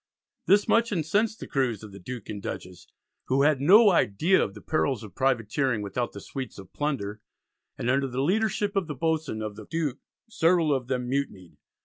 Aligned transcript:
This 0.47 0.67
much 0.67 0.91
incensed 0.91 1.39
the 1.39 1.45
crews 1.47 1.83
of 1.83 1.91
the 1.91 1.99
Duke 1.99 2.27
and 2.27 2.41
Dutchess 2.41 2.87
who 3.25 3.43
had 3.43 3.61
no 3.61 3.91
idea 3.91 4.43
of 4.43 4.55
the 4.55 4.59
perils 4.61 5.03
of 5.03 5.13
privateering 5.13 5.83
without 5.83 6.11
the 6.13 6.19
sweets 6.19 6.57
of 6.57 6.73
plunder, 6.73 7.21
and 7.77 7.87
under 7.87 8.07
the 8.07 8.23
leadership 8.23 8.75
of 8.75 8.87
the 8.87 8.95
boatswain 8.95 9.43
of 9.43 9.55
the 9.55 9.67
Duke 9.67 9.99
several 10.27 10.73
of 10.73 10.87
them 10.87 11.07
mutinied. 11.07 11.55